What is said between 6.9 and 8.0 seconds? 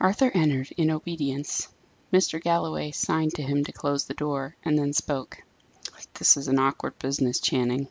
business, Channing."